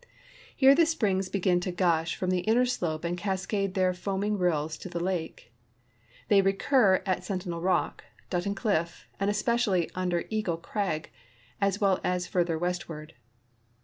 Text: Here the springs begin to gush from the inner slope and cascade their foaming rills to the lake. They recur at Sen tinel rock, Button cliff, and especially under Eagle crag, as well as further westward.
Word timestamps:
Here 0.55 0.73
the 0.73 0.87
springs 0.87 1.29
begin 1.29 1.59
to 1.59 1.71
gush 1.71 2.15
from 2.15 2.31
the 2.31 2.39
inner 2.39 2.65
slope 2.65 3.03
and 3.03 3.15
cascade 3.15 3.75
their 3.75 3.93
foaming 3.93 4.35
rills 4.39 4.75
to 4.79 4.89
the 4.89 4.99
lake. 4.99 5.53
They 6.27 6.41
recur 6.41 7.03
at 7.05 7.23
Sen 7.23 7.37
tinel 7.37 7.61
rock, 7.63 8.03
Button 8.31 8.55
cliff, 8.55 9.07
and 9.19 9.29
especially 9.29 9.91
under 9.93 10.23
Eagle 10.31 10.57
crag, 10.57 11.11
as 11.61 11.79
well 11.79 11.99
as 12.03 12.25
further 12.25 12.57
westward. 12.57 13.13